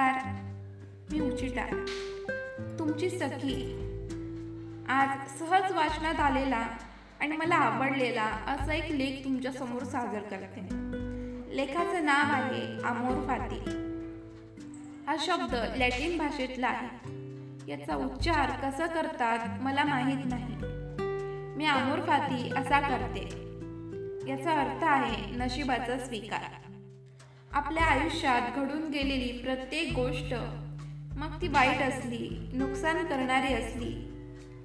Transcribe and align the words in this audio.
नमस्कार 0.00 1.12
मी 1.12 1.20
उचिटा 1.20 1.64
तुमची 2.78 3.10
सखी 3.10 3.54
आज 4.88 5.08
सहज 5.38 5.72
वाचनात 5.72 6.20
आलेला 6.20 6.66
आणि 7.20 7.36
मला 7.36 7.54
आवडलेला 7.54 8.22
असा 8.22 8.74
एक 8.74 8.90
लेख 8.90 9.24
तुमच्यासमोर 9.24 9.82
सादर 9.82 10.20
करते. 10.20 10.60
लेखाचं 11.56 12.04
नाव 12.04 12.32
आहे 12.32 12.82
अमोर 12.84 13.26
फाती. 13.26 13.58
हा 15.06 15.16
शब्द 15.18 15.54
लॅटिन 15.76 16.18
भाषेतला 16.18 16.66
आहे. 16.66 16.88
याचा 17.72 17.96
उच्चार 17.96 18.50
कसा 18.50 18.86
करतात 18.86 19.62
मला 19.62 19.84
माहीत 19.84 20.26
नाही. 20.26 20.56
मी 21.56 21.66
अमोर 21.66 22.00
फाती 22.00 22.52
असा 22.56 22.80
करते. 22.80 23.28
याचा 24.28 24.60
अर्थ 24.60 24.84
आहे 24.84 25.36
नशिबाचा 25.36 25.98
स्वीकार. 25.98 26.59
आपल्या 27.52 27.84
आयुष्यात 27.84 28.42
घडून 28.56 28.90
गेलेली 28.90 29.38
प्रत्येक 29.38 29.92
गोष्ट. 29.92 30.34
मग 31.16 31.40
ती 31.42 31.48
वाईट 31.48 31.82
असली 31.82 32.50
नुकसान 32.52 33.06
करणारी 33.06 33.54
असली 33.54 34.10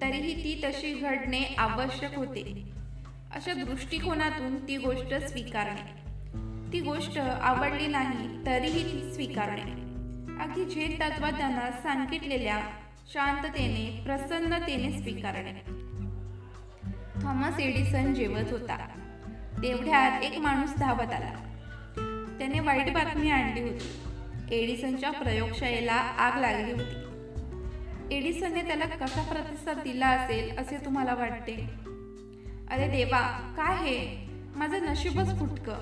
तरीही 0.02 0.44
ती 0.44 0.62
तशी 0.64 0.94
घडणे 0.94 1.56
आवश्यक 1.58 2.16
होते. 2.16 2.64
अशा 3.36 3.54
दृष्टिकोनातून 3.54 4.68
ती 4.68 4.78
गोष्ट 4.78 5.14
स्वीकारणे. 5.14 6.06
ती 6.74 6.80
गोष्ट 6.80 7.18
आवडली 7.18 7.88
नाही 7.88 8.46
तरीही 8.46 8.84
ती 8.84 9.14
स्वीकारणे. 9.14 9.72
अगदी 10.44 10.66
जे 10.66 10.98
तत्वज्ञानात 11.00 11.72
सांगितलेल्या 11.72 12.60
शांततेने 13.14 14.02
प्रसन्नतेने 14.06 15.00
स्वीकारणे. 15.00 15.54
थॉमस 17.24 17.60
एडिसन 17.60 18.14
जेवत 18.14 18.52
होता. 18.52 18.88
तेवढ्यात 19.64 20.22
एक 20.22 20.40
माणूस 20.40 20.76
धावत 20.76 21.14
आला. 21.14 21.34
वाईट 22.66 22.94
बातमी 22.94 23.30
आणली 23.30 23.62
होती. 23.62 23.90
एडिसनच्या 24.52 25.12
प्रयोगशाळेला 25.12 25.94
आग 25.94 26.40
लागली 26.40 26.72
होती. 26.72 27.06
एडिसनने 28.18 28.62
त्याला 28.62 28.86
कसा 28.86 29.22
प्रतिसाद 29.22 29.78
दिला 29.78 30.08
असेल 30.08 30.58
असे 30.58 30.86
तुम्हाला 30.86 31.14
वाटते? 31.14 31.54
अरे 32.72 32.88
देवा 32.88 33.54
काय 33.58 33.76
हे? 33.76 34.26
माझं 34.56 34.84
नशीबच 34.84 35.40
फुटकं. 35.40 35.78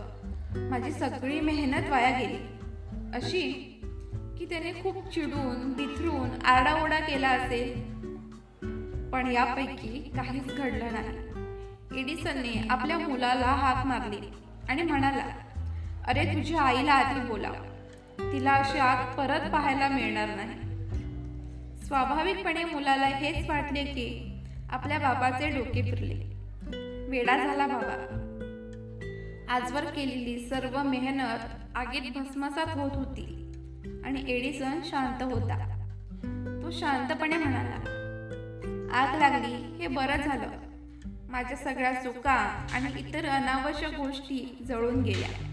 माझी 0.70 0.92
सगळी 0.92 1.40
मेहनत 1.40 1.90
वाया 1.90 2.20
गेली. 2.20 2.38
अशी 3.16 3.52
की 4.40 4.46
त्याने 4.46 4.72
खूप 4.72 5.14
चिडून 5.14 5.74
बिथरून 5.74 6.46
आरडाओरडा 6.46 7.00
केला 7.00 7.30
असेल. 7.30 7.94
पण 9.12 9.32
यापैकी 9.32 10.12
काहीच 10.16 10.56
घडलं 10.58 10.88
नाही. 10.92 11.24
एडिसनने 12.02 12.68
आपल्या 12.70 12.98
मुलाला 13.00 13.46
हाक 13.46 13.86
मारली 13.86 14.20
आणि 14.70 14.82
म्हणाला 14.82 15.26
अरे 16.08 16.26
तुझ्या 16.26 16.62
आईला 16.62 16.94
आधी 16.94 17.20
बोला. 17.20 17.52
तिला 18.20 18.52
अशी 18.52 18.78
आग 18.78 19.16
परत 19.16 19.52
पाहायला 19.52 19.88
मिळणार 19.88 20.30
नाही. 20.36 20.64
स्वाभाविकपणे 21.86 22.64
मुलाला 22.64 23.06
हेच 23.06 23.50
वाटले 23.50 23.84
की 23.84 24.34
आपल्या 24.72 25.00
बाबाचे 25.00 25.50
डोके 25.50 25.82
फिरले. 25.82 26.34
वेडा 27.10 27.38
झाला 27.38 27.68
बाबा. 27.68 28.20
आजवर 29.50 29.84
केलेली 29.84 30.50
सर्व 30.50 30.84
मेहनत 30.84 31.40
आगीत 31.76 32.12
भस्मसात 32.16 32.78
होत 32.78 32.92
होती 32.96 33.52
आणि 34.06 34.24
एडिसन 34.28 34.80
शांत 34.84 35.24
होता. 35.24 35.70
तो 36.64 36.72
शांतपणे 36.72 37.38
म्हणाला 37.38 37.76
आग 38.94 39.20
लागली 39.20 39.82
हे 39.82 39.88
बरं 39.88 40.22
झालं. 40.22 40.48
माझ्या 41.30 41.58
सगळ्या 41.58 41.94
चुका 41.94 42.68
आणि 42.74 43.00
इतर 43.00 43.26
अनावश्यक 43.26 44.00
गोष्टी 44.00 44.58
जळून 44.68 45.02
गेल्या. 45.02 45.50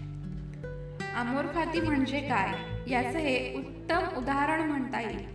अमोरखाती 1.15 1.81
म्हणजे 1.81 2.19
काय? 2.19 2.49
याचं 2.91 3.19
हे 3.19 3.53
उत्तम 3.53 4.17
उदाहरण 4.17 4.61
म्हणता 4.61 5.01
येईल. 5.01 5.25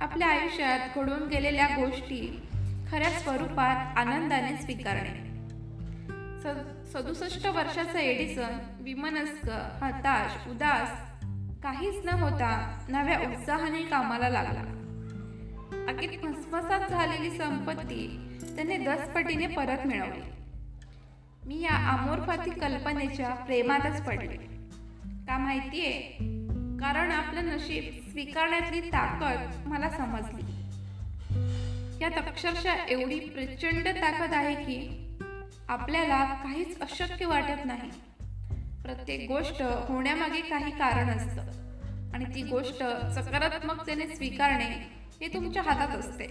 आपल्या 0.00 0.28
आयुष्यात 0.28 0.80
घडून 0.96 1.28
गेलेल्या 1.28 1.66
गोष्टी 1.66 2.42
खऱ्या 2.90 3.10
स्वरूपात 3.10 3.98
आनंदाने 3.98 4.56
स्वीकारणे. 4.56 5.30
सदुसष्ट 6.92 7.46
वर्षाचा 7.46 8.00
एडिसन 8.00 8.58
विमनस्क 8.80 9.48
हताश 9.82 10.48
उदास 10.48 10.90
काहीच 11.62 12.04
न 12.04 12.08
होता 12.08 12.50
नव्या 12.88 13.18
उत्साहाने 13.18 13.82
कामाला 13.82 14.28
लागला. 14.28 14.60
अगदी 15.88 16.06
फसफसात 16.06 16.90
झालेली 16.90 17.30
संपत्ती 17.30 18.02
त्याने 18.56 18.76
दसपटीने 18.78 19.46
परत 19.46 19.86
मिळवली. 19.86 20.39
मी 21.46 21.60
या 21.60 21.88
अमोरफाती 21.92 22.50
कल्पनेच्या 22.50 23.34
प्रेमातच 23.34 24.04
पडले. 24.04 24.36
का 25.28 25.38
माहितीये? 25.38 26.00
कारण 26.80 27.10
आपलं 27.10 27.44
नशीब 27.44 28.10
स्वीकारण्यातली 28.10 28.80
ताकद 28.80 29.68
मला 29.68 29.90
समजली. 29.90 30.42
यात 32.00 32.10
अक्षरशः 32.16 32.74
एवढी 32.88 33.20
प्रचंड 33.20 33.88
ताकद 33.88 34.34
आहे 34.34 34.54
की 34.54 35.08
आपल्याला 35.68 36.24
काहीच 36.24 36.80
अशक्य 36.80 37.26
वाटत 37.26 37.64
नाही. 37.64 37.90
प्रत्येक 38.82 39.30
गोष्ट 39.30 39.62
होण्यामागे 39.62 40.40
काही 40.40 40.70
कारण 40.70 41.08
असतं. 41.08 41.42
आणि 42.14 42.24
ती 42.24 42.42
गोष्ट 42.42 42.78
सकारात्मकतेने 43.14 44.16
स्वीकारणे 44.16 45.00
हे 45.20 45.34
तुमच्या 45.34 45.62
हातात 45.62 45.96
असते. 45.96 46.26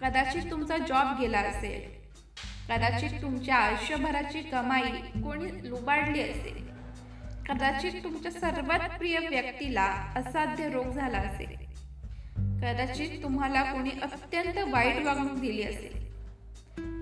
कदाचित 0.00 0.50
तुमचा 0.50 0.78
जॉब 0.78 1.20
गेला 1.20 1.38
असेल. 1.38 2.03
कदाचित 2.68 3.22
तुमच्या 3.22 3.56
आयुष्यभराची 3.56 4.40
कमाई 4.42 5.20
कोणी 5.22 5.70
लुबाडली 5.70 6.22
असेल. 6.22 6.68
कदाचित 7.48 7.92
तुमच्या 8.04 8.32
सर्वात 8.32 8.98
प्रिय 8.98 9.18
व्यक्तीला 9.18 9.84
असाध्य 10.16 10.68
रोग 10.68 10.86
झाला 10.86 11.18
असेल. 11.18 11.64
कदाचित 12.36 13.22
तुम्हाला 13.22 13.62
कोणी 13.62 13.90
अत्यंत 13.90 14.72
वाईट 14.72 15.04
वागणूक 15.04 15.38
दिली 15.38 15.62
असेल. 15.62 16.04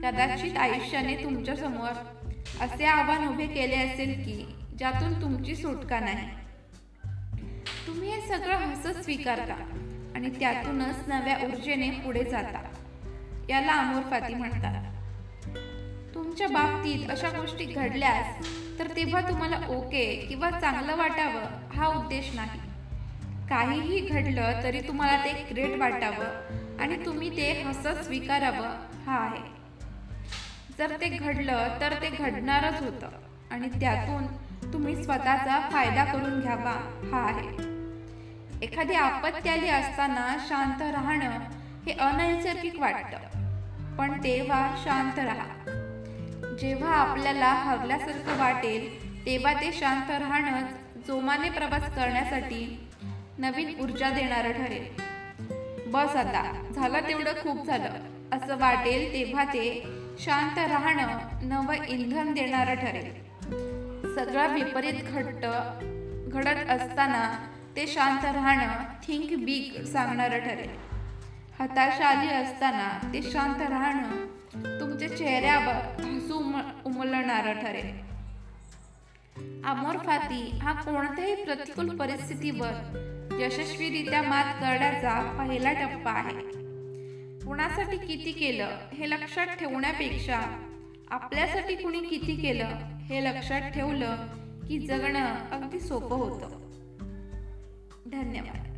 कदाचित 0.01 0.57
आयुष्याने 0.57 1.17
तुमच्यासमोर 1.17 2.23
असे 2.61 2.85
आव्हान 2.85 3.29
उभे 3.29 3.47
केले 3.47 3.77
असेल 3.77 4.25
की 4.25 4.55
ज्यातून 4.79 5.23
तुमची 5.23 5.57
सुटका 5.57 6.01
नाही. 6.01 6.29
तुम्ही 7.87 8.11
हे 8.11 8.21
सगळं 8.21 8.57
हसत 8.57 9.01
स्वीकारता 9.03 9.55
आणि 10.15 10.31
त्यातूनच 10.31 11.09
नव्या 11.09 11.37
ऊर्जेने 11.45 11.91
पुढे 11.91 12.25
जाता. 12.25 12.73
याला 13.49 13.73
अमोर 13.73 14.03
फाती 14.03 14.35
म्हणतात. 14.35 14.92
तुमच्या 16.33 16.49
बाबतीत 16.49 17.11
अशा 17.11 17.29
गोष्टी 17.29 17.65
घडल्यास 17.65 18.47
तर 18.79 18.87
तेव्हा 18.97 19.21
तुम्हाला 19.21 19.57
ओके 19.69 20.05
किंवा 20.29 20.51
चांगलं 20.51 20.97
वाटावं 20.97 21.75
हा 21.77 21.87
उद्देश 21.87 22.31
नाही. 22.35 22.61
काहीही 23.51 23.99
घडलं 24.01 24.63
तरी 24.63 24.81
तुम्हाला 24.81 25.17
ते 25.25 25.33
ग्रेट 25.51 25.79
वाटावं 25.79 26.81
आणि 26.81 26.97
तुम्ही 27.07 27.31
ते 27.37 27.51
हसत 27.63 28.03
स्वीकारावं 28.05 28.69
हा 29.07 29.19
आहे. 29.19 29.43
जर 30.79 30.97
ते 31.01 31.09
घडलं 31.09 31.77
तर 31.81 31.95
ते 32.03 32.11
घडणारच 32.19 32.83
होतं 32.83 33.19
आणि 33.51 33.69
त्यातून 33.81 34.27
तुम्ही 34.73 35.05
स्वतःचा 35.05 35.69
फायदा 35.73 36.05
करून 36.05 36.41
घ्यावा 36.41 36.77
हा 37.13 37.25
आहे. 37.29 37.49
एखादी 38.63 38.95
आपत्ती 38.95 39.49
आली 39.49 39.69
असताना 39.69 40.37
शांत 40.49 40.83
राहणं 40.83 41.39
हे 41.87 41.93
अनैसर्गिक 41.93 42.81
वाटतं 42.81 43.97
पण 43.97 44.19
तेव्हा 44.25 44.75
शांत 44.85 45.19
राहा. 45.19 45.62
जेव्हा 46.63 46.95
आपल्याला 46.95 47.47
हरल्यासारखं 47.47 48.39
वाटेल 48.39 48.83
तेव्हा 49.27 49.53
ते 49.53 49.73
शांत 49.73 50.11
राहणं 50.11 50.67
जोमाने 51.07 51.51
प्रवास 51.51 51.95
करण्यासाठी 51.95 52.89
नवीन 53.39 53.81
ऊर्जा 53.81 54.11
देणारं 54.11 54.53
ठरेल. 54.53 54.87
बस 55.91 56.17
आता 56.17 56.71
झालं 56.75 57.01
तेवढं 57.09 57.33
खूप 57.43 57.67
झालं. 57.67 57.89
असं 58.33 58.59
वाटेल 58.59 59.13
तेव्हा 59.13 59.45
ते 59.45 59.87
शांत 60.19 60.59
राहणं 60.59 61.19
नवं 61.43 61.75
इंधन 61.75 62.33
देणारं 62.33 62.75
ठरेल. 62.75 63.11
सगळं 64.15 64.55
विपरीत 64.55 65.03
घट्ट 65.03 65.47
घडत 66.33 66.71
असताना 66.71 67.49
ते 67.77 67.87
शांत 67.87 68.25
राहणं 68.25 68.85
थिंक 69.09 69.45
बिग 69.45 69.85
सांगणारं 69.85 70.39
ठरेल. 70.39 70.71
हताशा 71.61 72.07
आली 72.07 72.29
असताना 72.29 73.11
ते 73.13 73.23
शांत 73.23 73.63
राहणं 73.63 74.09
तुमच्या 74.93 75.17
चेहऱ्यावर 75.17 76.03
हसू 76.05 76.35
उमलणारं 76.85 77.53
ठरेल. 77.53 77.91
अमोरफाती 79.65 80.59
हा 80.63 80.73
कोणत्याही 80.73 81.45
प्रतिकूल 81.45 81.97
परिस्थितीवर 81.97 82.71
यशस्वीरित्या 83.41 84.23
मात 84.23 84.45
करण्याचा 84.45 85.37
पहिला 85.39 85.73
टप्पा 85.73 86.13
आहे. 86.13 86.41
कुणासाठी 87.41 87.97
किती 87.97 88.33
केलं 88.33 88.69
हे 88.93 89.11
लक्षात 89.11 89.47
ठेवण्यापेक्षा 89.47 90.41
आपल्यासाठी 91.11 91.75
कुणी 91.75 92.01
किती 92.01 92.37
केलं 92.37 92.69
हे 93.05 93.25
लक्षात 93.25 93.61
ठेवलं 93.61 94.17
की 94.69 94.79
जगणं 94.79 95.35
अगदी 95.53 95.81
सोपं 95.81 96.17
होतं. 96.17 96.49
धन्यवाद. 98.07 98.72